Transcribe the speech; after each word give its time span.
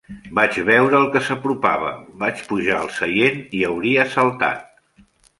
Vaig 0.37 0.55
veure 0.67 0.95
el 0.99 1.03
que 1.15 1.19
s'apropava, 1.25 1.91
vaig 2.23 2.41
pujar 2.47 2.77
al 2.77 2.89
seient 2.95 3.37
i 3.57 3.61
hauria 3.69 4.07
saltat. 4.15 4.65